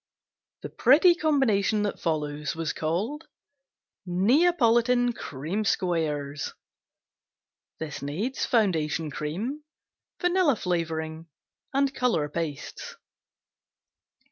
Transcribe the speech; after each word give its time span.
The 0.63 0.69
pretty 0.69 1.13
combination 1.13 1.83
that 1.83 1.99
follows 1.99 2.55
was 2.55 2.73
called 2.73 3.27
Neapolitan 4.07 5.13
Cream 5.13 5.63
Squares 5.63 6.55
Foundation 7.79 9.11
cream. 9.11 9.63
Vanilla 10.19 10.55
flavoring 10.55 11.27
and 11.71 11.93
color 11.93 12.27
pastes. 12.29 12.95